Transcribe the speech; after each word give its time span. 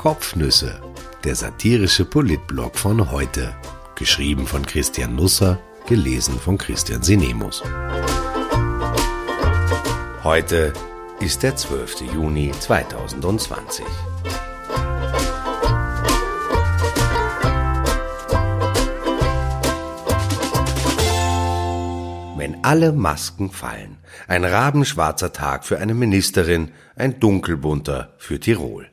Kopfnüsse, 0.00 0.80
der 1.24 1.34
satirische 1.34 2.06
Politblog 2.06 2.78
von 2.78 3.10
heute. 3.10 3.54
Geschrieben 3.96 4.46
von 4.46 4.64
Christian 4.64 5.14
Nusser, 5.14 5.58
gelesen 5.86 6.40
von 6.40 6.56
Christian 6.56 7.02
Sinemus. 7.02 7.62
Heute 10.24 10.72
ist 11.20 11.42
der 11.42 11.54
12. 11.54 12.14
Juni 12.14 12.50
2020. 12.58 13.84
Wenn 22.38 22.64
alle 22.64 22.92
Masken 22.92 23.50
fallen. 23.50 23.98
Ein 24.28 24.46
rabenschwarzer 24.46 25.34
Tag 25.34 25.66
für 25.66 25.76
eine 25.76 25.92
Ministerin, 25.92 26.70
ein 26.96 27.20
dunkelbunter 27.20 28.14
für 28.16 28.40
Tirol. 28.40 28.88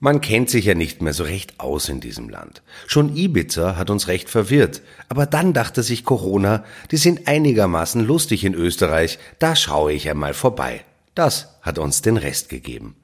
Man 0.00 0.20
kennt 0.20 0.48
sich 0.48 0.66
ja 0.66 0.74
nicht 0.74 1.02
mehr 1.02 1.12
so 1.12 1.24
recht 1.24 1.58
aus 1.58 1.88
in 1.88 1.98
diesem 1.98 2.28
Land. 2.28 2.62
Schon 2.86 3.16
Ibiza 3.16 3.76
hat 3.76 3.90
uns 3.90 4.06
recht 4.06 4.30
verwirrt. 4.30 4.80
Aber 5.08 5.26
dann 5.26 5.52
dachte 5.52 5.82
sich 5.82 6.04
Corona, 6.04 6.64
die 6.92 6.96
sind 6.96 7.26
einigermaßen 7.26 8.04
lustig 8.04 8.44
in 8.44 8.54
Österreich, 8.54 9.18
da 9.40 9.56
schaue 9.56 9.92
ich 9.92 10.08
einmal 10.08 10.34
vorbei. 10.34 10.84
Das 11.16 11.58
hat 11.62 11.80
uns 11.80 12.00
den 12.00 12.16
Rest 12.16 12.48
gegeben. 12.48 12.94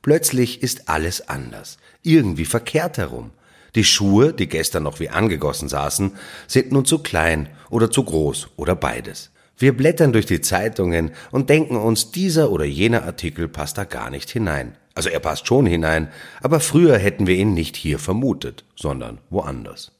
Plötzlich 0.00 0.62
ist 0.62 0.88
alles 0.88 1.28
anders. 1.28 1.78
Irgendwie 2.02 2.44
verkehrt 2.44 2.98
herum. 2.98 3.32
Die 3.74 3.82
Schuhe, 3.82 4.32
die 4.32 4.48
gestern 4.48 4.84
noch 4.84 5.00
wie 5.00 5.08
angegossen 5.08 5.68
saßen, 5.68 6.12
sind 6.46 6.70
nun 6.70 6.84
zu 6.84 7.00
klein 7.00 7.48
oder 7.68 7.90
zu 7.90 8.04
groß 8.04 8.50
oder 8.54 8.76
beides. 8.76 9.32
Wir 9.58 9.76
blättern 9.76 10.12
durch 10.12 10.26
die 10.26 10.40
Zeitungen 10.40 11.10
und 11.32 11.50
denken 11.50 11.76
uns, 11.76 12.12
dieser 12.12 12.52
oder 12.52 12.64
jener 12.64 13.02
Artikel 13.02 13.48
passt 13.48 13.76
da 13.76 13.82
gar 13.82 14.10
nicht 14.10 14.30
hinein. 14.30 14.76
Also 14.94 15.08
er 15.08 15.20
passt 15.20 15.46
schon 15.46 15.66
hinein, 15.66 16.08
aber 16.40 16.60
früher 16.60 16.96
hätten 16.98 17.26
wir 17.26 17.34
ihn 17.34 17.54
nicht 17.54 17.76
hier 17.76 17.98
vermutet, 17.98 18.64
sondern 18.76 19.18
woanders. 19.28 19.92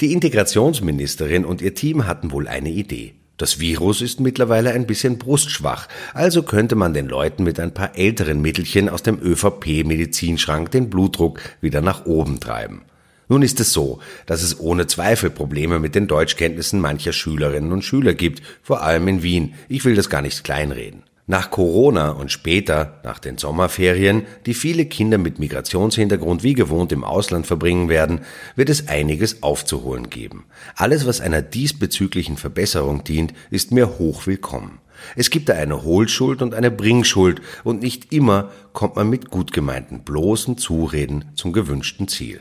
Die 0.00 0.12
Integrationsministerin 0.12 1.44
und 1.44 1.62
ihr 1.62 1.74
Team 1.74 2.06
hatten 2.06 2.32
wohl 2.32 2.48
eine 2.48 2.70
Idee. 2.70 3.14
Das 3.36 3.58
Virus 3.58 4.02
ist 4.02 4.20
mittlerweile 4.20 4.72
ein 4.72 4.86
bisschen 4.86 5.18
brustschwach, 5.18 5.88
also 6.12 6.42
könnte 6.42 6.74
man 6.74 6.92
den 6.92 7.08
Leuten 7.08 7.42
mit 7.42 7.58
ein 7.58 7.72
paar 7.72 7.96
älteren 7.96 8.42
Mittelchen 8.42 8.88
aus 8.88 9.02
dem 9.02 9.18
ÖVP-Medizinschrank 9.18 10.70
den 10.70 10.90
Blutdruck 10.90 11.40
wieder 11.60 11.80
nach 11.80 12.04
oben 12.04 12.40
treiben. 12.40 12.82
Nun 13.28 13.42
ist 13.42 13.60
es 13.60 13.72
so, 13.72 14.00
dass 14.26 14.42
es 14.42 14.58
ohne 14.58 14.88
Zweifel 14.88 15.30
Probleme 15.30 15.78
mit 15.78 15.94
den 15.94 16.08
Deutschkenntnissen 16.08 16.80
mancher 16.80 17.12
Schülerinnen 17.12 17.72
und 17.72 17.84
Schüler 17.84 18.12
gibt, 18.12 18.42
vor 18.62 18.82
allem 18.82 19.06
in 19.06 19.22
Wien. 19.22 19.54
Ich 19.68 19.84
will 19.84 19.94
das 19.94 20.10
gar 20.10 20.20
nicht 20.20 20.42
kleinreden. 20.42 21.04
Nach 21.30 21.52
Corona 21.52 22.10
und 22.10 22.32
später, 22.32 22.98
nach 23.04 23.20
den 23.20 23.38
Sommerferien, 23.38 24.26
die 24.46 24.52
viele 24.52 24.86
Kinder 24.86 25.16
mit 25.16 25.38
Migrationshintergrund 25.38 26.42
wie 26.42 26.54
gewohnt 26.54 26.90
im 26.90 27.04
Ausland 27.04 27.46
verbringen 27.46 27.88
werden, 27.88 28.22
wird 28.56 28.68
es 28.68 28.88
einiges 28.88 29.44
aufzuholen 29.44 30.10
geben. 30.10 30.46
Alles, 30.74 31.06
was 31.06 31.20
einer 31.20 31.40
diesbezüglichen 31.40 32.36
Verbesserung 32.36 33.04
dient, 33.04 33.32
ist 33.48 33.70
mir 33.70 34.00
hoch 34.00 34.26
willkommen. 34.26 34.80
Es 35.14 35.30
gibt 35.30 35.48
da 35.48 35.52
eine 35.52 35.84
Hohlschuld 35.84 36.42
und 36.42 36.52
eine 36.52 36.72
Bringschuld 36.72 37.42
und 37.62 37.80
nicht 37.80 38.12
immer 38.12 38.50
kommt 38.72 38.96
man 38.96 39.08
mit 39.08 39.30
gut 39.30 39.52
gemeinten 39.52 40.00
bloßen 40.00 40.58
Zureden 40.58 41.26
zum 41.36 41.52
gewünschten 41.52 42.08
Ziel. 42.08 42.40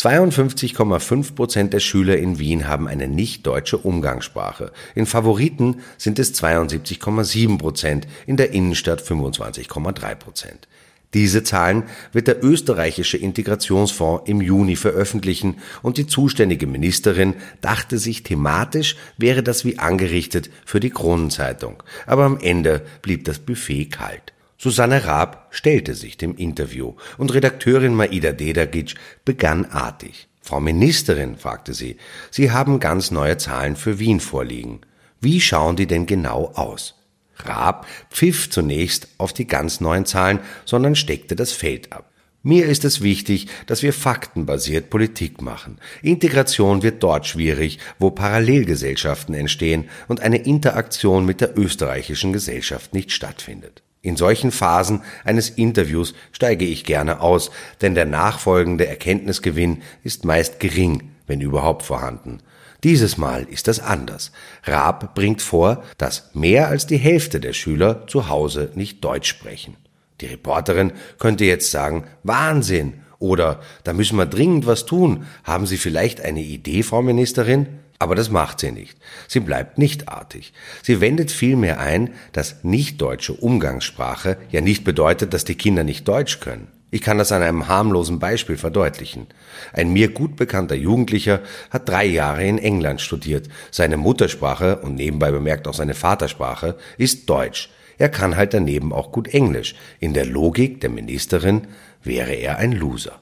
52,5 0.00 1.34
Prozent 1.34 1.74
der 1.74 1.80
Schüler 1.80 2.16
in 2.16 2.38
Wien 2.38 2.66
haben 2.66 2.88
eine 2.88 3.06
nicht 3.06 3.46
deutsche 3.46 3.76
Umgangssprache. 3.76 4.72
In 4.94 5.04
Favoriten 5.04 5.82
sind 5.98 6.18
es 6.18 6.34
72,7 6.42 7.58
Prozent, 7.58 8.06
in 8.26 8.38
der 8.38 8.52
Innenstadt 8.52 9.02
25,3 9.02 10.14
Prozent. 10.14 10.68
Diese 11.12 11.42
Zahlen 11.42 11.82
wird 12.12 12.28
der 12.28 12.42
österreichische 12.42 13.18
Integrationsfonds 13.18 14.26
im 14.26 14.40
Juni 14.40 14.76
veröffentlichen 14.76 15.56
und 15.82 15.98
die 15.98 16.06
zuständige 16.06 16.66
Ministerin 16.66 17.34
dachte 17.60 17.98
sich 17.98 18.22
thematisch 18.22 18.96
wäre 19.18 19.42
das 19.42 19.66
wie 19.66 19.78
angerichtet 19.78 20.48
für 20.64 20.80
die 20.80 20.90
Kronenzeitung. 20.90 21.82
Aber 22.06 22.24
am 22.24 22.38
Ende 22.40 22.86
blieb 23.02 23.26
das 23.26 23.38
Buffet 23.38 23.86
kalt. 23.86 24.32
Susanne 24.62 25.06
Raab 25.06 25.46
stellte 25.48 25.94
sich 25.94 26.18
dem 26.18 26.36
Interview 26.36 26.92
und 27.16 27.32
Redakteurin 27.32 27.94
Maida 27.94 28.32
Dedagic 28.32 28.94
begann 29.24 29.64
artig. 29.64 30.28
Frau 30.42 30.60
Ministerin, 30.60 31.38
fragte 31.38 31.72
sie, 31.72 31.96
Sie 32.30 32.50
haben 32.50 32.78
ganz 32.78 33.10
neue 33.10 33.38
Zahlen 33.38 33.74
für 33.74 33.98
Wien 33.98 34.20
vorliegen. 34.20 34.82
Wie 35.18 35.40
schauen 35.40 35.76
die 35.76 35.86
denn 35.86 36.04
genau 36.04 36.52
aus? 36.56 36.94
Raab 37.36 37.86
pfiff 38.10 38.50
zunächst 38.50 39.08
auf 39.16 39.32
die 39.32 39.46
ganz 39.46 39.80
neuen 39.80 40.04
Zahlen, 40.04 40.40
sondern 40.66 40.94
steckte 40.94 41.36
das 41.36 41.52
Feld 41.52 41.94
ab. 41.94 42.10
Mir 42.42 42.66
ist 42.66 42.84
es 42.84 43.00
wichtig, 43.00 43.48
dass 43.64 43.82
wir 43.82 43.94
faktenbasiert 43.94 44.90
Politik 44.90 45.40
machen. 45.40 45.78
Integration 46.02 46.82
wird 46.82 47.02
dort 47.02 47.26
schwierig, 47.26 47.78
wo 47.98 48.10
Parallelgesellschaften 48.10 49.34
entstehen 49.34 49.88
und 50.06 50.20
eine 50.20 50.44
Interaktion 50.44 51.24
mit 51.24 51.40
der 51.40 51.56
österreichischen 51.56 52.34
Gesellschaft 52.34 52.92
nicht 52.92 53.10
stattfindet. 53.12 53.82
In 54.02 54.16
solchen 54.16 54.50
Phasen 54.50 55.02
eines 55.24 55.50
Interviews 55.50 56.14
steige 56.32 56.64
ich 56.64 56.84
gerne 56.84 57.20
aus, 57.20 57.50
denn 57.82 57.94
der 57.94 58.06
nachfolgende 58.06 58.86
Erkenntnisgewinn 58.86 59.82
ist 60.02 60.24
meist 60.24 60.58
gering, 60.58 61.10
wenn 61.26 61.42
überhaupt 61.42 61.82
vorhanden. 61.82 62.38
Dieses 62.82 63.18
Mal 63.18 63.44
ist 63.44 63.68
das 63.68 63.78
anders. 63.78 64.32
Raab 64.64 65.14
bringt 65.14 65.42
vor, 65.42 65.84
dass 65.98 66.30
mehr 66.32 66.68
als 66.68 66.86
die 66.86 66.96
Hälfte 66.96 67.40
der 67.40 67.52
Schüler 67.52 68.06
zu 68.06 68.30
Hause 68.30 68.70
nicht 68.74 69.04
Deutsch 69.04 69.28
sprechen. 69.28 69.76
Die 70.22 70.26
Reporterin 70.26 70.92
könnte 71.18 71.44
jetzt 71.44 71.70
sagen, 71.70 72.04
Wahnsinn! 72.22 72.94
Oder 73.18 73.60
da 73.84 73.92
müssen 73.92 74.16
wir 74.16 74.24
dringend 74.24 74.66
was 74.66 74.86
tun. 74.86 75.26
Haben 75.44 75.66
Sie 75.66 75.76
vielleicht 75.76 76.22
eine 76.22 76.40
Idee, 76.40 76.82
Frau 76.82 77.02
Ministerin? 77.02 77.66
Aber 78.00 78.14
das 78.14 78.30
macht 78.30 78.60
sie 78.60 78.72
nicht. 78.72 78.98
Sie 79.28 79.40
bleibt 79.40 79.76
nicht 79.76 80.08
artig. 80.08 80.54
Sie 80.82 81.02
wendet 81.02 81.30
vielmehr 81.30 81.80
ein, 81.80 82.14
dass 82.32 82.64
nicht 82.64 83.00
deutsche 83.02 83.34
Umgangssprache 83.34 84.38
ja 84.50 84.62
nicht 84.62 84.84
bedeutet, 84.84 85.34
dass 85.34 85.44
die 85.44 85.54
Kinder 85.54 85.84
nicht 85.84 86.08
Deutsch 86.08 86.40
können. 86.40 86.68
Ich 86.90 87.02
kann 87.02 87.18
das 87.18 87.30
an 87.30 87.42
einem 87.42 87.68
harmlosen 87.68 88.18
Beispiel 88.18 88.56
verdeutlichen. 88.56 89.26
Ein 89.74 89.92
mir 89.92 90.08
gut 90.08 90.36
bekannter 90.36 90.74
Jugendlicher 90.74 91.42
hat 91.68 91.90
drei 91.90 92.06
Jahre 92.06 92.42
in 92.42 92.56
England 92.56 93.02
studiert. 93.02 93.48
Seine 93.70 93.98
Muttersprache 93.98 94.78
und 94.78 94.94
nebenbei 94.94 95.30
bemerkt 95.30 95.68
auch 95.68 95.74
seine 95.74 95.94
Vatersprache 95.94 96.78
ist 96.96 97.28
Deutsch. 97.28 97.70
Er 97.98 98.08
kann 98.08 98.34
halt 98.34 98.54
daneben 98.54 98.94
auch 98.94 99.12
gut 99.12 99.28
Englisch. 99.28 99.74
In 100.00 100.14
der 100.14 100.24
Logik 100.24 100.80
der 100.80 100.88
Ministerin 100.88 101.66
wäre 102.02 102.32
er 102.32 102.56
ein 102.56 102.72
Loser. 102.72 103.19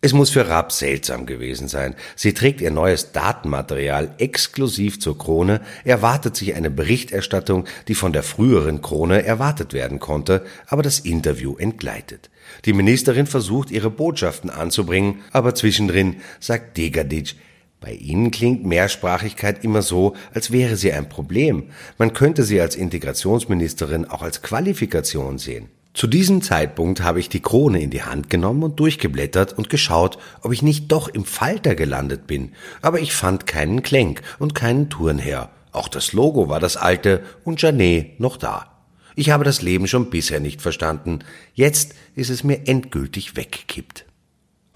Es 0.00 0.12
muss 0.12 0.30
für 0.30 0.48
Raab 0.48 0.70
seltsam 0.70 1.26
gewesen 1.26 1.66
sein. 1.66 1.96
Sie 2.14 2.32
trägt 2.32 2.60
ihr 2.60 2.70
neues 2.70 3.10
Datenmaterial 3.10 4.14
exklusiv 4.18 5.00
zur 5.00 5.18
Krone, 5.18 5.60
erwartet 5.82 6.36
sich 6.36 6.54
eine 6.54 6.70
Berichterstattung, 6.70 7.64
die 7.88 7.96
von 7.96 8.12
der 8.12 8.22
früheren 8.22 8.80
Krone 8.80 9.24
erwartet 9.24 9.72
werden 9.72 9.98
konnte, 9.98 10.46
aber 10.68 10.84
das 10.84 11.00
Interview 11.00 11.56
entgleitet. 11.56 12.30
Die 12.64 12.74
Ministerin 12.74 13.26
versucht, 13.26 13.72
ihre 13.72 13.90
Botschaften 13.90 14.50
anzubringen, 14.50 15.18
aber 15.32 15.56
zwischendrin 15.56 16.20
sagt 16.38 16.76
Degadic, 16.76 17.34
bei 17.80 17.92
Ihnen 17.92 18.30
klingt 18.30 18.64
Mehrsprachigkeit 18.64 19.64
immer 19.64 19.82
so, 19.82 20.14
als 20.32 20.52
wäre 20.52 20.76
sie 20.76 20.92
ein 20.92 21.08
Problem. 21.08 21.70
Man 21.96 22.12
könnte 22.12 22.42
sie 22.42 22.60
als 22.60 22.74
Integrationsministerin 22.74 24.04
auch 24.04 24.22
als 24.22 24.42
Qualifikation 24.42 25.38
sehen. 25.38 25.68
Zu 25.94 26.06
diesem 26.06 26.42
Zeitpunkt 26.42 27.02
habe 27.02 27.18
ich 27.18 27.28
die 27.28 27.40
Krone 27.40 27.80
in 27.80 27.90
die 27.90 28.02
Hand 28.02 28.30
genommen 28.30 28.62
und 28.62 28.78
durchgeblättert 28.78 29.54
und 29.58 29.68
geschaut, 29.68 30.18
ob 30.42 30.52
ich 30.52 30.62
nicht 30.62 30.92
doch 30.92 31.08
im 31.08 31.24
Falter 31.24 31.74
gelandet 31.74 32.26
bin, 32.26 32.52
aber 32.82 33.00
ich 33.00 33.12
fand 33.12 33.46
keinen 33.46 33.82
Klenk 33.82 34.22
und 34.38 34.54
keinen 34.54 34.90
Turnherr. 34.90 35.50
Auch 35.72 35.88
das 35.88 36.12
Logo 36.12 36.48
war 36.48 36.60
das 36.60 36.76
alte 36.76 37.22
und 37.44 37.60
Janet 37.60 38.20
noch 38.20 38.36
da. 38.36 38.78
Ich 39.16 39.30
habe 39.30 39.42
das 39.42 39.62
Leben 39.62 39.88
schon 39.88 40.10
bisher 40.10 40.38
nicht 40.38 40.62
verstanden. 40.62 41.20
Jetzt 41.54 41.94
ist 42.14 42.30
es 42.30 42.44
mir 42.44 42.68
endgültig 42.68 43.36
weggekippt. 43.36 44.07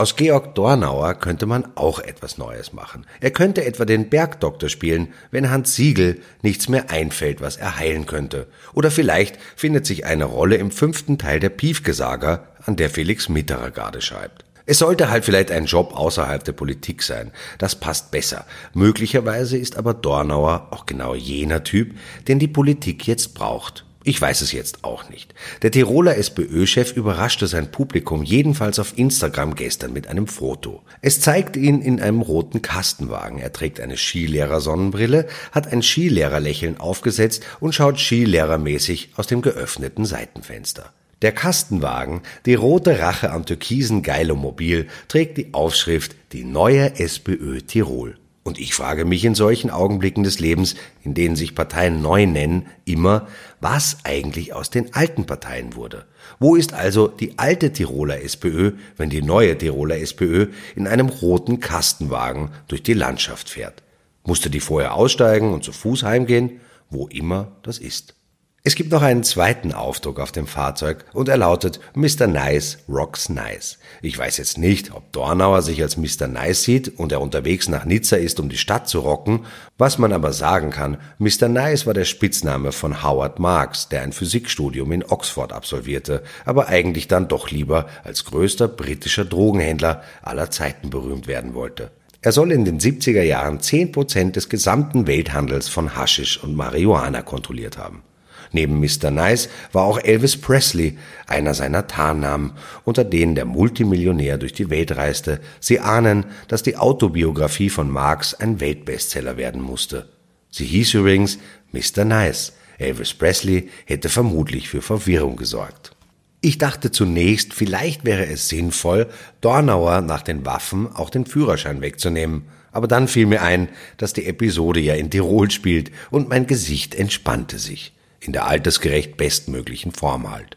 Aus 0.03 0.17
Georg 0.17 0.57
Dornauer 0.57 1.15
könnte 1.15 1.47
man 1.47 1.77
auch 1.77 2.01
etwas 2.01 2.37
Neues 2.37 2.73
machen. 2.73 3.07
Er 3.21 3.31
könnte 3.31 3.65
etwa 3.65 3.85
den 3.85 4.09
Bergdoktor 4.09 4.69
spielen, 4.69 5.15
wenn 5.31 5.49
Hans 5.49 5.77
Siegel 5.77 6.21
nichts 6.43 6.69
mehr 6.69 6.91
einfällt, 6.91 7.41
was 7.41 7.57
er 7.57 7.79
heilen 7.79 8.05
könnte. 8.07 8.49
Oder 8.75 8.91
vielleicht 8.91 9.39
findet 9.55 9.87
sich 9.87 10.05
eine 10.05 10.25
Rolle 10.25 10.57
im 10.57 10.73
fünften 10.73 11.19
Teil 11.19 11.39
der 11.39 11.51
Piefke-Saga, 11.51 12.49
an 12.67 12.75
der 12.75 12.91
Felix 12.91 13.29
Mitterer 13.29 13.71
gerade 13.71 14.01
schreibt. 14.01 14.45
Es 14.67 14.81
sollte 14.81 15.09
halt 15.09 15.25
vielleicht 15.25 15.53
ein 15.53 15.67
Job 15.67 15.93
außerhalb 15.95 16.43
der 16.43 16.51
Politik 16.51 17.05
sein. 17.05 17.31
Das 17.59 17.77
passt 17.77 18.11
besser. 18.11 18.45
Möglicherweise 18.75 19.57
ist 19.57 19.77
aber 19.77 19.95
Dornauer 19.95 20.67
auch 20.73 20.85
genau 20.85 21.15
jener 21.15 21.63
Typ, 21.63 21.95
den 22.27 22.41
die 22.41 22.49
Politik 22.49 23.07
jetzt 23.07 23.35
braucht. 23.35 23.85
Ich 24.05 24.21
weiß 24.21 24.41
es 24.41 24.51
jetzt 24.51 24.83
auch 24.83 25.09
nicht. 25.09 25.33
Der 25.63 25.71
Tiroler 25.71 26.17
SPÖ-Chef 26.17 26.93
überraschte 26.97 27.47
sein 27.47 27.71
Publikum 27.71 28.25
jedenfalls 28.25 28.81
auf 28.81 28.99
Instagram 28.99 29.55
gestern 29.55 29.93
mit 29.93 30.09
einem 30.09 30.27
Foto. 30.27 30.83
Es 31.03 31.21
zeigt 31.21 31.57
ihn 31.57 31.81
in 31.81 32.01
einem 32.01 32.21
roten 32.21 32.63
Kastenwagen. 32.63 33.39
Er 33.39 33.53
trägt 33.53 33.79
eine 33.79 33.97
Skilehrer-Sonnenbrille, 33.97 35.27
hat 35.53 35.73
ein 35.73 35.83
Skilehrerlächeln 35.83 36.79
aufgesetzt 36.79 37.45
und 37.61 37.75
schaut 37.75 38.01
Skilehrermäßig 38.01 39.11
aus 39.17 39.29
dem 39.29 39.41
geöffneten 39.41 40.05
Seitenfenster. 40.05 40.93
Der 41.23 41.31
Kastenwagen, 41.31 42.23
die 42.47 42.55
rote 42.55 42.99
Rache 42.99 43.31
am 43.31 43.47
türkisen 43.47 44.03
Geilomobil, 44.03 44.89
trägt 45.07 45.39
die 45.39 45.55
Aufschrift 45.55 46.17
Die 46.33 46.43
neue 46.43 46.99
SPÖ 46.99 47.61
Tirol. 47.61 48.17
Und 48.45 48.59
ich 48.59 48.75
frage 48.75 49.05
mich 49.05 49.25
in 49.25 49.37
solchen 49.37 49.71
Augenblicken 49.71 50.25
des 50.25 50.41
Lebens, 50.41 50.75
in 51.05 51.15
denen 51.15 51.37
sich 51.37 51.55
Parteien 51.55 52.03
neu 52.03 52.27
nennen, 52.27 52.67
immer, 52.85 53.29
was 53.61 53.99
eigentlich 54.03 54.53
aus 54.53 54.69
den 54.69 54.95
alten 54.95 55.27
Parteien 55.27 55.77
wurde. 55.77 56.07
Wo 56.41 56.57
ist 56.57 56.73
also 56.73 57.07
die 57.07 57.39
alte 57.39 57.73
Tiroler 57.73 58.21
SPÖ, 58.21 58.73
wenn 58.97 59.11
die 59.11 59.23
neue 59.23 59.57
Tiroler 59.57 59.99
SPÖ 59.99 60.49
in 60.75 60.89
einem 60.89 61.09
roten 61.09 61.61
Kastenwagen 61.61 62.51
durch 62.67 62.83
die 62.83 62.95
Landschaft 62.95 63.49
fährt? 63.49 63.85
Musste 64.25 64.51
die 64.51 64.61
vorher 64.61 64.95
aussteigen 64.95 65.53
und 65.53 65.63
zu 65.63 65.73
Fuß 65.73 66.03
heimgehen? 66.03 66.61
Wo 66.91 67.07
immer 67.07 67.53
das 67.63 67.79
ist. 67.79 68.15
Es 68.65 68.77
gibt 68.77 68.93
noch 68.93 69.03
einen 69.03 69.25
zweiten 69.25 69.73
Aufdruck 69.73 70.21
auf 70.21 70.31
dem 70.31 70.47
Fahrzeug 70.47 71.05
und 71.15 71.29
er 71.29 71.37
lautet 71.37 71.81
Mr. 71.97 72.29
Nice 72.29 72.79
rocks 72.89 73.29
nice. 73.29 73.79
Ich 74.03 74.17
weiß 74.17 74.37
jetzt 74.37 74.57
nicht, 74.57 74.95
ob 74.95 75.11
Dornauer 75.11 75.63
sich 75.63 75.83
als 75.83 75.97
Mr. 75.97 76.29
Nice 76.29 76.63
sieht 76.63 76.97
und 76.97 77.11
er 77.11 77.21
unterwegs 77.21 77.69
nach 77.69 77.85
Nizza 77.85 78.15
ist, 78.15 78.39
um 78.39 78.49
die 78.49 78.57
Stadt 78.57 78.89
zu 78.89 79.01
rocken. 79.01 79.47
Was 79.79 79.99
man 79.99 80.13
aber 80.13 80.33
sagen 80.33 80.71
kann, 80.71 80.99
Mr. 81.19 81.49
Nice 81.49 81.89
war 81.89 81.95
der 81.95 82.05
Spitzname 82.05 82.71
von 82.71 83.03
Howard 83.03 83.41
Marks, 83.41 83.89
der 83.89 84.03
ein 84.03 84.13
Physikstudium 84.13 84.93
in 84.93 85.03
Oxford 85.03 85.53
absolvierte, 85.53 86.23
aber 86.45 86.69
eigentlich 86.69 87.09
dann 87.09 87.27
doch 87.27 87.51
lieber 87.51 87.89
als 88.05 88.25
größter 88.27 88.69
britischer 88.69 89.25
Drogenhändler 89.25 90.05
aller 90.23 90.53
Zeiten 90.53 90.89
berühmt 90.89 91.27
werden 91.27 91.55
wollte. 91.55 91.91
Er 92.21 92.31
soll 92.31 92.53
in 92.53 92.65
den 92.65 92.79
70er 92.79 93.23
Jahren 93.23 93.59
10 93.59 93.91
Prozent 93.91 94.37
des 94.37 94.49
gesamten 94.49 95.09
Welthandels 95.09 95.69
von 95.69 95.97
Haschisch 95.97 96.41
und 96.41 96.55
Marihuana 96.55 97.23
kontrolliert 97.23 97.77
haben. 97.77 98.05
Neben 98.53 98.81
Mr. 98.81 99.11
Nice 99.11 99.49
war 99.73 99.85
auch 99.85 99.99
Elvis 99.99 100.37
Presley 100.37 100.99
einer 101.27 101.55
seiner 101.55 101.87
Tarnnamen, 101.87 102.53
unter 102.85 103.03
denen 103.03 103.35
der 103.35 103.47
Multimillionär 103.47 104.37
durch 104.37 104.53
die 104.53 104.69
Welt 104.69 104.95
reiste. 104.95 105.41
Sie 105.59 105.81
ahnen, 105.81 106.27
dass 106.49 106.63
die 106.63 106.77
Autobiografie 106.77 107.71
von 107.71 107.91
Marx 107.91 108.35
ein 108.35 108.61
Weltbestseller 108.61 109.39
werden 109.39 109.63
musste. 109.63 110.09
Sie 110.51 110.67
hieß 110.67 110.95
übrigens 110.95 111.39
Mr. 111.73 112.05
Nice. 112.05 112.53
Elvis 112.79 113.15
Presley 113.15 113.71
hätte 113.87 114.11
vermutlich 114.11 114.69
für 114.69 114.83
Verwirrung 114.83 115.37
gesorgt. 115.37 115.97
Ich 116.43 116.59
dachte 116.59 116.91
zunächst, 116.91 117.55
vielleicht 117.55 118.05
wäre 118.05 118.27
es 118.27 118.49
sinnvoll, 118.49 119.09
Dornauer 119.41 120.01
nach 120.01 120.23
den 120.23 120.45
Waffen 120.45 120.89
auch 120.95 121.09
den 121.09 121.25
Führerschein 121.25 121.81
wegzunehmen. 121.81 122.47
Aber 122.73 122.89
dann 122.89 123.07
fiel 123.07 123.27
mir 123.27 123.43
ein, 123.43 123.69
dass 123.97 124.13
die 124.13 124.27
Episode 124.27 124.81
ja 124.81 124.95
in 124.95 125.11
Tirol 125.11 125.51
spielt 125.51 125.91
und 126.11 126.29
mein 126.29 126.47
Gesicht 126.47 126.95
entspannte 126.95 127.59
sich 127.59 127.93
in 128.23 128.33
der 128.33 128.47
altersgerecht 128.47 129.17
bestmöglichen 129.17 129.93
Form 129.93 130.31
halt. 130.31 130.57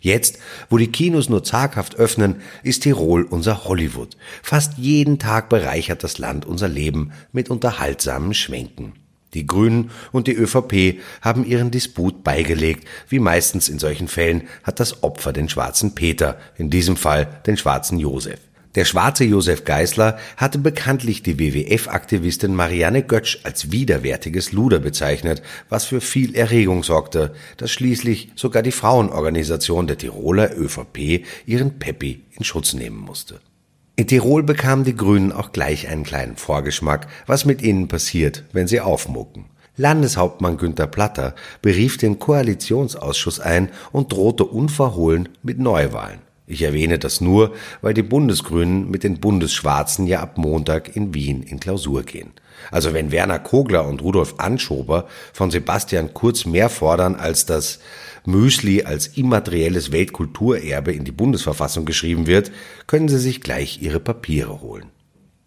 Jetzt, 0.00 0.38
wo 0.70 0.78
die 0.78 0.90
Kinos 0.90 1.28
nur 1.28 1.44
zaghaft 1.44 1.96
öffnen, 1.96 2.36
ist 2.62 2.84
Tirol 2.84 3.24
unser 3.24 3.64
Hollywood. 3.64 4.16
Fast 4.42 4.78
jeden 4.78 5.18
Tag 5.18 5.50
bereichert 5.50 6.02
das 6.02 6.16
Land 6.18 6.46
unser 6.46 6.68
Leben 6.68 7.12
mit 7.32 7.50
unterhaltsamen 7.50 8.32
Schwenken. 8.32 8.94
Die 9.34 9.46
Grünen 9.46 9.90
und 10.10 10.26
die 10.26 10.34
ÖVP 10.34 11.00
haben 11.20 11.44
ihren 11.44 11.70
Disput 11.70 12.24
beigelegt. 12.24 12.88
Wie 13.08 13.20
meistens 13.20 13.68
in 13.68 13.78
solchen 13.78 14.08
Fällen 14.08 14.48
hat 14.64 14.80
das 14.80 15.02
Opfer 15.02 15.32
den 15.32 15.48
schwarzen 15.48 15.94
Peter, 15.94 16.38
in 16.56 16.70
diesem 16.70 16.96
Fall 16.96 17.40
den 17.46 17.56
schwarzen 17.56 17.98
Josef. 17.98 18.40
Der 18.76 18.84
schwarze 18.84 19.24
Josef 19.24 19.64
Geisler 19.64 20.16
hatte 20.36 20.58
bekanntlich 20.58 21.24
die 21.24 21.40
WWF-Aktivistin 21.40 22.54
Marianne 22.54 23.02
Götsch 23.02 23.38
als 23.42 23.72
widerwärtiges 23.72 24.52
Luder 24.52 24.78
bezeichnet, 24.78 25.42
was 25.68 25.86
für 25.86 26.00
viel 26.00 26.36
Erregung 26.36 26.84
sorgte, 26.84 27.34
dass 27.56 27.72
schließlich 27.72 28.30
sogar 28.36 28.62
die 28.62 28.70
Frauenorganisation 28.70 29.88
der 29.88 29.98
Tiroler 29.98 30.56
ÖVP 30.56 31.24
ihren 31.46 31.80
Peppi 31.80 32.22
in 32.38 32.44
Schutz 32.44 32.72
nehmen 32.72 32.98
musste. 32.98 33.40
In 33.96 34.06
Tirol 34.06 34.44
bekamen 34.44 34.84
die 34.84 34.96
Grünen 34.96 35.32
auch 35.32 35.50
gleich 35.50 35.88
einen 35.88 36.04
kleinen 36.04 36.36
Vorgeschmack, 36.36 37.08
was 37.26 37.44
mit 37.44 37.62
ihnen 37.62 37.88
passiert, 37.88 38.44
wenn 38.52 38.68
sie 38.68 38.80
aufmucken. 38.80 39.46
Landeshauptmann 39.76 40.58
Günther 40.58 40.86
Platter 40.86 41.34
berief 41.60 41.96
den 41.96 42.20
Koalitionsausschuss 42.20 43.40
ein 43.40 43.70
und 43.90 44.12
drohte 44.12 44.44
unverhohlen 44.44 45.28
mit 45.42 45.58
Neuwahlen. 45.58 46.29
Ich 46.50 46.62
erwähne 46.62 46.98
das 46.98 47.20
nur, 47.20 47.54
weil 47.80 47.94
die 47.94 48.02
Bundesgrünen 48.02 48.90
mit 48.90 49.04
den 49.04 49.20
Bundesschwarzen 49.20 50.08
ja 50.08 50.18
ab 50.18 50.36
Montag 50.36 50.96
in 50.96 51.14
Wien 51.14 51.44
in 51.44 51.60
Klausur 51.60 52.02
gehen. 52.02 52.32
Also 52.72 52.92
wenn 52.92 53.12
Werner 53.12 53.38
Kogler 53.38 53.86
und 53.86 54.02
Rudolf 54.02 54.34
Anschober 54.38 55.06
von 55.32 55.52
Sebastian 55.52 56.12
Kurz 56.12 56.46
mehr 56.46 56.68
fordern, 56.68 57.14
als 57.14 57.46
das 57.46 57.78
Müsli 58.26 58.82
als 58.82 59.06
immaterielles 59.06 59.92
Weltkulturerbe 59.92 60.92
in 60.92 61.04
die 61.04 61.12
Bundesverfassung 61.12 61.84
geschrieben 61.84 62.26
wird, 62.26 62.50
können 62.88 63.08
sie 63.08 63.20
sich 63.20 63.40
gleich 63.40 63.80
ihre 63.80 64.00
Papiere 64.00 64.60
holen. 64.60 64.86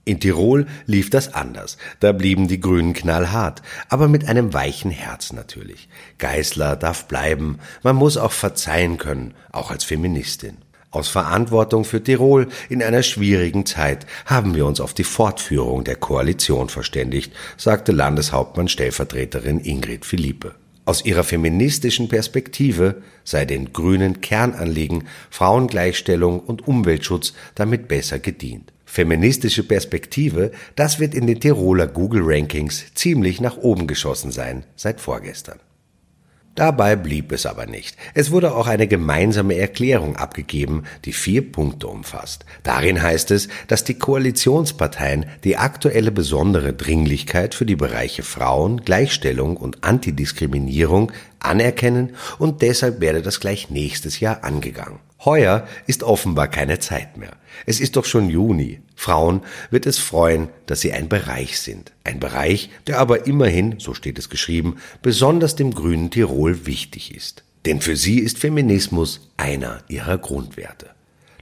In 0.05 0.21
Tirol 0.21 0.67
lief 0.85 1.09
das 1.09 1.33
anders. 1.33 1.77
Da 1.99 2.13
blieben 2.13 2.47
die 2.47 2.61
Grünen 2.61 2.93
knallhart, 2.93 3.61
aber 3.89 4.07
mit 4.07 4.29
einem 4.29 4.53
weichen 4.53 4.91
Herz 4.91 5.33
natürlich. 5.33 5.89
Geißler 6.17 6.77
darf 6.77 7.09
bleiben, 7.09 7.59
man 7.83 7.97
muss 7.97 8.15
auch 8.15 8.31
verzeihen 8.31 8.97
können, 8.97 9.33
auch 9.51 9.69
als 9.69 9.83
Feministin. 9.83 10.59
Aus 10.93 11.09
Verantwortung 11.09 11.85
für 11.85 12.03
Tirol 12.03 12.47
in 12.69 12.83
einer 12.83 13.01
schwierigen 13.01 13.65
Zeit 13.65 14.05
haben 14.27 14.53
wir 14.53 14.67
uns 14.67 14.79
auf 14.79 14.93
die 14.93 15.03
Fortführung 15.03 15.83
der 15.83 15.95
Koalition 15.95 16.69
verständigt, 16.69 17.33
sagte 17.57 17.91
Landeshauptmann 17.91 18.67
Stellvertreterin 18.67 19.59
Ingrid 19.59 20.05
Philippe. 20.05 20.53
Aus 20.85 21.03
ihrer 21.03 21.23
feministischen 21.23 22.09
Perspektive 22.09 23.01
sei 23.23 23.45
den 23.45 23.73
grünen 23.73 24.21
Kernanliegen 24.21 25.05
Frauengleichstellung 25.31 26.39
und 26.39 26.67
Umweltschutz 26.67 27.33
damit 27.55 27.87
besser 27.87 28.19
gedient. 28.19 28.71
Feministische 28.85 29.63
Perspektive, 29.63 30.51
das 30.75 30.99
wird 30.99 31.15
in 31.15 31.25
den 31.25 31.39
Tiroler 31.39 31.87
Google 31.87 32.21
Rankings 32.23 32.93
ziemlich 32.93 33.41
nach 33.41 33.57
oben 33.57 33.87
geschossen 33.87 34.31
sein 34.31 34.63
seit 34.75 35.01
vorgestern. 35.01 35.57
Dabei 36.55 36.95
blieb 36.95 37.31
es 37.31 37.47
aber 37.47 37.65
nicht. 37.65 37.97
Es 38.13 38.29
wurde 38.29 38.53
auch 38.53 38.67
eine 38.67 38.87
gemeinsame 38.87 39.55
Erklärung 39.55 40.17
abgegeben, 40.17 40.83
die 41.03 41.13
vier 41.13 41.51
Punkte 41.51 41.87
umfasst. 41.87 42.45
Darin 42.61 43.01
heißt 43.01 43.31
es, 43.31 43.47
dass 43.67 43.83
die 43.83 43.95
Koalitionsparteien 43.95 45.25
die 45.43 45.57
aktuelle 45.57 46.11
besondere 46.11 46.73
Dringlichkeit 46.73 47.55
für 47.55 47.65
die 47.65 47.75
Bereiche 47.75 48.21
Frauen, 48.21 48.81
Gleichstellung 48.85 49.57
und 49.57 49.83
Antidiskriminierung 49.83 51.11
anerkennen 51.39 52.15
und 52.37 52.61
deshalb 52.61 53.01
werde 53.01 53.23
das 53.23 53.39
gleich 53.39 53.71
nächstes 53.71 54.19
Jahr 54.19 54.43
angegangen. 54.43 54.99
Heuer 55.25 55.67
ist 55.87 56.03
offenbar 56.03 56.47
keine 56.47 56.79
Zeit 56.79 57.17
mehr. 57.17 57.37
Es 57.65 57.79
ist 57.79 57.95
doch 57.95 58.05
schon 58.05 58.29
Juni. 58.29 58.81
Frauen 58.95 59.41
wird 59.71 59.85
es 59.85 59.99
freuen, 59.99 60.49
dass 60.65 60.81
sie 60.81 60.91
ein 60.91 61.09
Bereich 61.09 61.59
sind. 61.59 61.93
Ein 62.03 62.19
Bereich, 62.19 62.69
der 62.87 62.99
aber 62.99 63.25
immerhin, 63.25 63.79
so 63.79 63.93
steht 63.93 64.19
es 64.19 64.29
geschrieben, 64.29 64.77
besonders 65.01 65.55
dem 65.55 65.73
grünen 65.73 66.11
Tirol 66.11 66.65
wichtig 66.65 67.15
ist. 67.15 67.43
Denn 67.65 67.79
für 67.79 67.95
sie 67.95 68.19
ist 68.19 68.37
Feminismus 68.37 69.29
einer 69.37 69.81
ihrer 69.87 70.17
Grundwerte. 70.17 70.89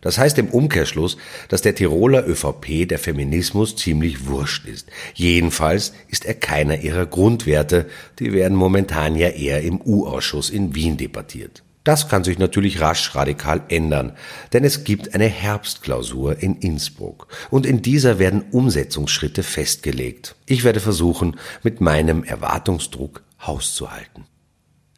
Das 0.01 0.17
heißt 0.17 0.37
im 0.39 0.47
Umkehrschluss, 0.47 1.17
dass 1.47 1.61
der 1.61 1.75
Tiroler 1.75 2.27
ÖVP 2.27 2.87
der 2.87 2.99
Feminismus 2.99 3.75
ziemlich 3.75 4.27
wurscht 4.27 4.65
ist. 4.65 4.87
Jedenfalls 5.13 5.93
ist 6.07 6.25
er 6.25 6.33
keiner 6.33 6.81
ihrer 6.81 7.05
Grundwerte, 7.05 7.87
die 8.17 8.33
werden 8.33 8.57
momentan 8.57 9.15
ja 9.15 9.29
eher 9.29 9.61
im 9.61 9.79
U-Ausschuss 9.79 10.49
in 10.49 10.73
Wien 10.73 10.97
debattiert. 10.97 11.63
Das 11.83 12.09
kann 12.09 12.23
sich 12.23 12.37
natürlich 12.37 12.79
rasch 12.79 13.15
radikal 13.15 13.63
ändern, 13.69 14.15
denn 14.53 14.63
es 14.63 14.83
gibt 14.83 15.15
eine 15.15 15.27
Herbstklausur 15.27 16.37
in 16.41 16.55
Innsbruck 16.57 17.27
und 17.49 17.65
in 17.65 17.81
dieser 17.81 18.19
werden 18.19 18.43
Umsetzungsschritte 18.51 19.41
festgelegt. 19.41 20.35
Ich 20.45 20.63
werde 20.63 20.79
versuchen, 20.79 21.37
mit 21.63 21.81
meinem 21.81 22.23
Erwartungsdruck 22.23 23.23
Haus 23.45 23.73
zu 23.73 23.91
halten. 23.91 24.25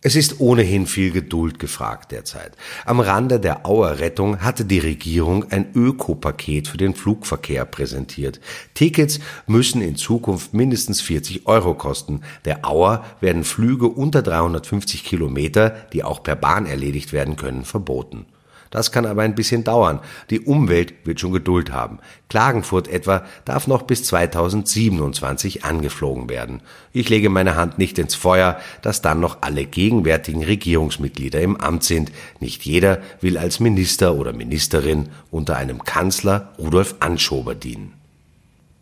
Es 0.05 0.17
ist 0.17 0.41
ohnehin 0.41 0.85
viel 0.85 1.11
Geduld 1.11 1.59
gefragt 1.59 2.11
derzeit. 2.11 2.57
Am 2.83 2.99
Rande 2.99 3.39
der 3.39 3.65
Auerrettung 3.65 4.41
hatte 4.41 4.65
die 4.65 4.79
Regierung 4.79 5.49
ein 5.49 5.67
Ökopaket 5.73 6.67
für 6.67 6.75
den 6.75 6.93
Flugverkehr 6.93 7.63
präsentiert. 7.63 8.41
Tickets 8.73 9.21
müssen 9.47 9.81
in 9.81 9.95
Zukunft 9.95 10.53
mindestens 10.53 10.99
40 10.99 11.47
Euro 11.47 11.73
kosten. 11.73 12.19
Der 12.43 12.67
Auer 12.67 13.05
werden 13.21 13.45
Flüge 13.45 13.87
unter 13.87 14.21
350 14.21 15.05
Kilometer, 15.05 15.69
die 15.93 16.03
auch 16.03 16.21
per 16.21 16.35
Bahn 16.35 16.65
erledigt 16.65 17.13
werden 17.13 17.37
können, 17.37 17.63
verboten. 17.63 18.25
Das 18.73 18.91
kann 18.91 19.05
aber 19.05 19.21
ein 19.21 19.35
bisschen 19.35 19.63
dauern. 19.63 19.99
Die 20.31 20.39
Umwelt 20.39 20.95
wird 21.05 21.19
schon 21.19 21.31
Geduld 21.31 21.71
haben. 21.71 21.99
Klagenfurt 22.27 22.87
etwa 22.87 23.23
darf 23.45 23.67
noch 23.67 23.83
bis 23.83 24.03
2027 24.05 25.63
angeflogen 25.63 26.27
werden. 26.27 26.61
Ich 26.91 27.07
lege 27.07 27.29
meine 27.29 27.55
Hand 27.55 27.77
nicht 27.77 27.99
ins 27.99 28.15
Feuer, 28.15 28.57
dass 28.81 29.03
dann 29.03 29.19
noch 29.19 29.37
alle 29.41 29.65
gegenwärtigen 29.65 30.43
Regierungsmitglieder 30.43 31.39
im 31.39 31.55
Amt 31.55 31.83
sind. 31.83 32.11
Nicht 32.39 32.65
jeder 32.65 32.97
will 33.21 33.37
als 33.37 33.59
Minister 33.59 34.15
oder 34.15 34.33
Ministerin 34.33 35.09
unter 35.29 35.55
einem 35.55 35.83
Kanzler 35.83 36.51
Rudolf 36.57 36.95
Anschober 36.99 37.53
dienen. 37.53 38.02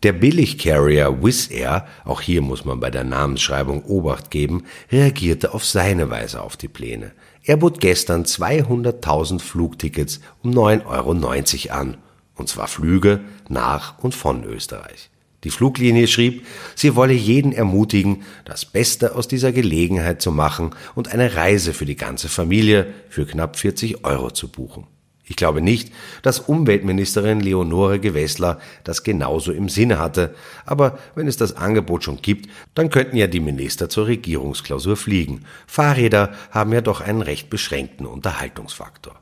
Der 0.02 0.12
Billigcarrier 0.12 1.22
Wizz 1.22 1.48
Air, 1.52 1.86
auch 2.04 2.20
hier 2.20 2.42
muss 2.42 2.64
man 2.64 2.80
bei 2.80 2.90
der 2.90 3.04
Namensschreibung 3.04 3.84
Obacht 3.84 4.32
geben, 4.32 4.64
reagierte 4.90 5.54
auf 5.54 5.64
seine 5.64 6.10
Weise 6.10 6.42
auf 6.42 6.56
die 6.56 6.66
Pläne. 6.66 7.12
Er 7.44 7.56
bot 7.56 7.80
gestern 7.80 8.24
200.000 8.24 9.40
Flugtickets 9.40 10.20
um 10.42 10.50
9,90 10.50 11.68
Euro 11.68 11.78
an. 11.78 11.98
Und 12.34 12.48
zwar 12.48 12.66
Flüge 12.66 13.20
nach 13.48 13.98
und 14.02 14.16
von 14.16 14.42
Österreich. 14.42 15.10
Die 15.44 15.50
Fluglinie 15.50 16.08
schrieb, 16.08 16.46
sie 16.74 16.96
wolle 16.96 17.12
jeden 17.12 17.52
ermutigen, 17.52 18.24
das 18.44 18.64
Beste 18.64 19.14
aus 19.14 19.28
dieser 19.28 19.52
Gelegenheit 19.52 20.20
zu 20.20 20.32
machen 20.32 20.70
und 20.96 21.12
eine 21.12 21.36
Reise 21.36 21.74
für 21.74 21.86
die 21.86 21.96
ganze 21.96 22.28
Familie 22.28 22.88
für 23.08 23.24
knapp 23.24 23.56
40 23.56 24.04
Euro 24.04 24.32
zu 24.32 24.48
buchen. 24.48 24.88
Ich 25.24 25.36
glaube 25.36 25.60
nicht, 25.60 25.92
dass 26.22 26.40
Umweltministerin 26.40 27.40
Leonore 27.40 28.00
Gewessler 28.00 28.60
das 28.82 29.04
genauso 29.04 29.52
im 29.52 29.68
Sinne 29.68 29.98
hatte, 29.98 30.34
aber 30.66 30.98
wenn 31.14 31.28
es 31.28 31.36
das 31.36 31.56
Angebot 31.56 32.04
schon 32.04 32.20
gibt, 32.20 32.50
dann 32.74 32.90
könnten 32.90 33.16
ja 33.16 33.28
die 33.28 33.40
Minister 33.40 33.88
zur 33.88 34.08
Regierungsklausur 34.08 34.96
fliegen. 34.96 35.44
Fahrräder 35.66 36.34
haben 36.50 36.72
ja 36.72 36.80
doch 36.80 37.00
einen 37.00 37.22
recht 37.22 37.50
beschränkten 37.50 38.04
Unterhaltungsfaktor. 38.04 39.21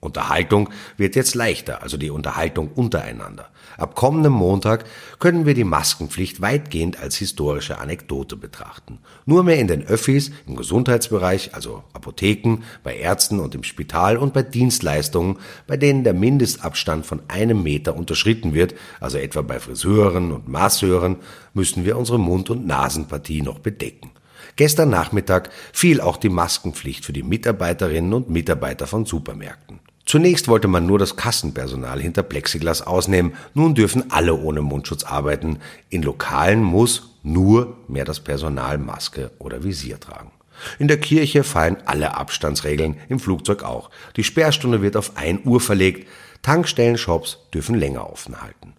Unterhaltung 0.00 0.70
wird 0.96 1.14
jetzt 1.14 1.34
leichter, 1.34 1.82
also 1.82 1.98
die 1.98 2.10
Unterhaltung 2.10 2.72
untereinander. 2.72 3.50
Ab 3.76 3.94
kommendem 3.94 4.32
Montag 4.32 4.84
können 5.18 5.44
wir 5.44 5.52
die 5.52 5.64
Maskenpflicht 5.64 6.40
weitgehend 6.40 6.98
als 6.98 7.16
historische 7.16 7.78
Anekdote 7.78 8.36
betrachten. 8.36 8.98
Nur 9.26 9.42
mehr 9.42 9.58
in 9.58 9.68
den 9.68 9.86
Öffis, 9.86 10.32
im 10.46 10.56
Gesundheitsbereich, 10.56 11.54
also 11.54 11.84
Apotheken, 11.92 12.62
bei 12.82 12.96
Ärzten 12.96 13.40
und 13.40 13.54
im 13.54 13.62
Spital 13.62 14.16
und 14.16 14.32
bei 14.32 14.42
Dienstleistungen, 14.42 15.36
bei 15.66 15.76
denen 15.76 16.02
der 16.02 16.14
Mindestabstand 16.14 17.04
von 17.04 17.20
einem 17.28 17.62
Meter 17.62 17.94
unterschritten 17.94 18.54
wird, 18.54 18.74
also 19.00 19.18
etwa 19.18 19.42
bei 19.42 19.60
Friseuren 19.60 20.32
und 20.32 20.48
Masseuren, 20.48 21.16
müssen 21.52 21.84
wir 21.84 21.98
unsere 21.98 22.18
Mund- 22.18 22.48
und 22.48 22.66
Nasenpartie 22.66 23.42
noch 23.42 23.58
bedecken. 23.58 24.10
Gestern 24.56 24.90
Nachmittag 24.90 25.50
fiel 25.72 26.00
auch 26.00 26.16
die 26.16 26.28
Maskenpflicht 26.28 27.04
für 27.04 27.12
die 27.12 27.22
Mitarbeiterinnen 27.22 28.12
und 28.12 28.30
Mitarbeiter 28.30 28.86
von 28.86 29.06
Supermärkten. 29.06 29.80
Zunächst 30.10 30.48
wollte 30.48 30.66
man 30.66 30.86
nur 30.86 30.98
das 30.98 31.14
Kassenpersonal 31.14 32.00
hinter 32.00 32.24
Plexiglas 32.24 32.82
ausnehmen, 32.82 33.34
nun 33.54 33.76
dürfen 33.76 34.10
alle 34.10 34.34
ohne 34.34 34.60
Mundschutz 34.60 35.04
arbeiten. 35.04 35.60
In 35.88 36.02
Lokalen 36.02 36.64
muss 36.64 37.14
nur 37.22 37.76
mehr 37.86 38.04
das 38.04 38.18
Personal 38.18 38.78
Maske 38.78 39.30
oder 39.38 39.62
Visier 39.62 40.00
tragen. 40.00 40.32
In 40.80 40.88
der 40.88 40.98
Kirche 40.98 41.44
fallen 41.44 41.76
alle 41.86 42.16
Abstandsregeln, 42.16 42.96
im 43.08 43.20
Flugzeug 43.20 43.62
auch. 43.62 43.88
Die 44.16 44.24
Sperrstunde 44.24 44.82
wird 44.82 44.96
auf 44.96 45.16
1 45.16 45.46
Uhr 45.46 45.60
verlegt, 45.60 46.08
Tankstellen, 46.42 46.98
Shops 46.98 47.38
dürfen 47.54 47.76
länger 47.76 48.10
offen 48.12 48.42
halten. 48.42 48.72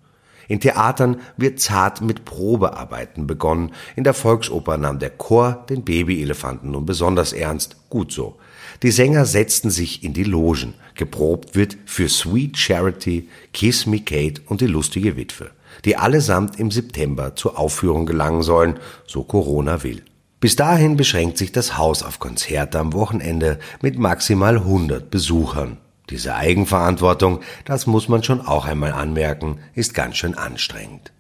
In 0.52 0.60
Theatern 0.60 1.22
wird 1.38 1.62
zart 1.62 2.02
mit 2.02 2.26
Probearbeiten 2.26 3.26
begonnen. 3.26 3.72
In 3.96 4.04
der 4.04 4.14
Volksoper 4.14 4.76
nahm 4.76 5.00
der 5.00 5.12
Chor 5.12 5.66
den 5.70 5.86
Babyelefanten 5.86 6.72
nun 6.72 6.86
besonders 6.86 7.32
ernst. 7.32 7.78
Gut 7.90 8.12
so. 8.12 8.36
Die 8.84 8.92
Sänger 8.92 9.26
setzten 9.26 9.70
sich 9.70 10.04
in 10.04 10.12
die 10.12 10.26
Logen. 10.26 10.74
Geprobt 10.96 11.56
wird 11.56 11.78
für 11.86 12.10
Sweet 12.10 12.58
Charity, 12.58 13.30
Kiss 13.54 13.86
Me 13.86 14.02
Kate 14.02 14.42
und 14.46 14.60
die 14.60 14.68
lustige 14.68 15.16
Witwe, 15.16 15.52
die 15.86 15.96
allesamt 15.96 16.60
im 16.60 16.70
September 16.70 17.34
zur 17.38 17.58
Aufführung 17.58 18.06
gelangen 18.06 18.44
sollen, 18.44 18.78
so 19.08 19.24
Corona 19.24 19.84
will. 19.84 20.04
Bis 20.42 20.58
dahin 20.58 20.98
beschränkt 20.98 21.38
sich 21.38 21.54
das 21.54 21.78
Haus 21.78 22.04
auf 22.04 22.20
Konzerte 22.20 22.78
am 22.78 22.92
Wochenende 22.92 23.58
mit 23.82 23.98
maximal 23.98 24.58
100 24.58 25.10
Besuchern. 25.10 25.78
Diese 26.12 26.36
Eigenverantwortung, 26.36 27.40
das 27.66 27.88
muss 27.88 28.10
man 28.10 28.22
schon 28.22 28.42
auch 28.42 28.66
einmal 28.66 28.92
anmerken, 28.92 29.60
ist 29.74 29.94
ganz 29.94 30.18
schön 30.18 30.36
anstrengend. 30.38 31.14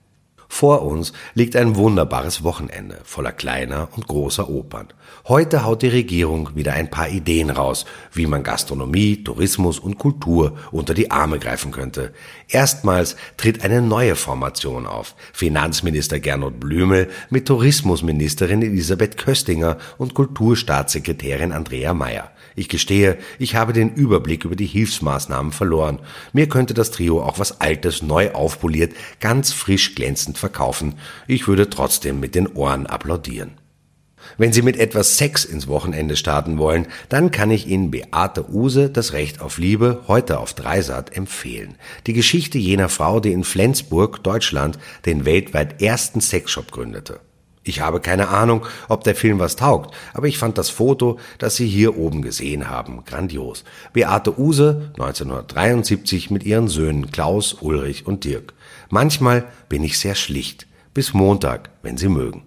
Vor 0.53 0.81
uns 0.81 1.13
liegt 1.33 1.55
ein 1.55 1.77
wunderbares 1.77 2.43
Wochenende 2.43 2.99
voller 3.05 3.31
kleiner 3.31 3.87
und 3.95 4.05
großer 4.05 4.49
Opern. 4.49 4.89
Heute 5.25 5.63
haut 5.63 5.81
die 5.81 5.87
Regierung 5.87 6.49
wieder 6.55 6.73
ein 6.73 6.91
paar 6.91 7.07
Ideen 7.07 7.49
raus, 7.49 7.85
wie 8.11 8.27
man 8.27 8.43
Gastronomie, 8.43 9.23
Tourismus 9.23 9.79
und 9.79 9.97
Kultur 9.97 10.57
unter 10.71 10.93
die 10.93 11.09
Arme 11.09 11.39
greifen 11.39 11.71
könnte. 11.71 12.11
Erstmals 12.49 13.15
tritt 13.37 13.63
eine 13.63 13.81
neue 13.81 14.17
Formation 14.17 14.87
auf. 14.87 15.15
Finanzminister 15.31 16.19
Gernot 16.19 16.59
Blümel 16.59 17.09
mit 17.29 17.47
Tourismusministerin 17.47 18.61
Elisabeth 18.61 19.17
Köstinger 19.17 19.77
und 19.97 20.13
Kulturstaatssekretärin 20.13 21.53
Andrea 21.53 21.93
Mayer. 21.93 22.29
Ich 22.55 22.67
gestehe, 22.67 23.17
ich 23.39 23.55
habe 23.55 23.71
den 23.71 23.93
Überblick 23.93 24.43
über 24.43 24.57
die 24.57 24.65
Hilfsmaßnahmen 24.65 25.53
verloren. 25.53 25.99
Mir 26.33 26.49
könnte 26.49 26.73
das 26.73 26.91
Trio 26.91 27.23
auch 27.23 27.39
was 27.39 27.61
Altes 27.61 28.01
neu 28.01 28.31
aufpoliert, 28.33 28.93
ganz 29.21 29.53
frisch 29.53 29.95
glänzend 29.95 30.37
verkaufen. 30.41 30.95
Ich 31.27 31.47
würde 31.47 31.69
trotzdem 31.69 32.19
mit 32.19 32.35
den 32.35 32.47
Ohren 32.47 32.85
applaudieren. 32.85 33.51
Wenn 34.37 34.53
Sie 34.53 34.61
mit 34.61 34.77
etwas 34.77 35.17
Sex 35.17 35.45
ins 35.45 35.67
Wochenende 35.67 36.15
starten 36.15 36.57
wollen, 36.57 36.87
dann 37.09 37.31
kann 37.31 37.51
ich 37.51 37.67
Ihnen 37.67 37.91
Beate 37.91 38.49
Use 38.51 38.89
das 38.89 39.13
Recht 39.13 39.41
auf 39.41 39.57
Liebe 39.57 40.03
heute 40.07 40.39
auf 40.39 40.53
Dreisat 40.53 41.15
empfehlen. 41.15 41.75
Die 42.07 42.13
Geschichte 42.13 42.57
jener 42.57 42.89
Frau, 42.89 43.19
die 43.19 43.31
in 43.31 43.43
Flensburg, 43.43 44.23
Deutschland, 44.23 44.77
den 45.05 45.25
weltweit 45.25 45.81
ersten 45.81 46.21
Sexshop 46.21 46.71
gründete. 46.71 47.19
Ich 47.63 47.79
habe 47.79 47.99
keine 47.99 48.29
Ahnung, 48.29 48.65
ob 48.89 49.03
der 49.03 49.15
Film 49.15 49.37
was 49.37 49.55
taugt, 49.55 49.93
aber 50.13 50.27
ich 50.27 50.39
fand 50.39 50.57
das 50.57 50.71
Foto, 50.71 51.19
das 51.37 51.55
Sie 51.55 51.67
hier 51.67 51.95
oben 51.95 52.23
gesehen 52.23 52.69
haben, 52.69 53.05
grandios. 53.05 53.63
Beate 53.93 54.39
Use, 54.39 54.91
1973 54.93 56.31
mit 56.31 56.43
ihren 56.43 56.67
Söhnen 56.67 57.11
Klaus, 57.11 57.53
Ulrich 57.61 58.07
und 58.07 58.23
Dirk. 58.23 58.53
Manchmal 58.89 59.45
bin 59.69 59.83
ich 59.83 59.99
sehr 59.99 60.15
schlicht. 60.15 60.65
Bis 60.93 61.13
Montag, 61.13 61.69
wenn 61.83 61.97
Sie 61.97 62.09
mögen. 62.09 62.43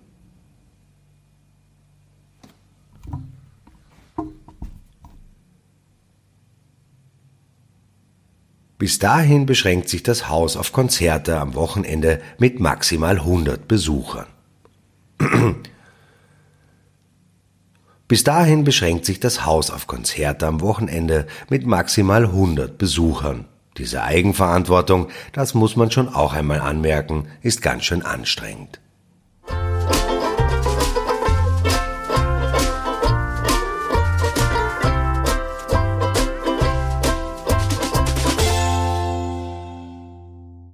Bis 8.76 8.98
dahin 8.98 9.46
beschränkt 9.46 9.88
sich 9.88 10.02
das 10.02 10.28
Haus 10.28 10.56
auf 10.56 10.72
Konzerte 10.72 11.38
am 11.38 11.54
Wochenende 11.54 12.20
mit 12.38 12.58
maximal 12.58 13.18
100 13.18 13.66
Besuchern. 13.68 14.26
Bis 18.06 18.22
dahin 18.22 18.64
beschränkt 18.64 19.06
sich 19.06 19.18
das 19.18 19.46
Haus 19.46 19.70
auf 19.70 19.86
Konzerte 19.86 20.46
am 20.46 20.60
Wochenende 20.60 21.26
mit 21.48 21.66
maximal 21.66 22.24
100 22.24 22.76
Besuchern. 22.76 23.46
Diese 23.78 24.02
Eigenverantwortung, 24.02 25.08
das 25.32 25.54
muss 25.54 25.74
man 25.74 25.90
schon 25.90 26.08
auch 26.08 26.32
einmal 26.32 26.60
anmerken, 26.60 27.28
ist 27.42 27.62
ganz 27.62 27.84
schön 27.84 28.02
anstrengend. 28.02 28.80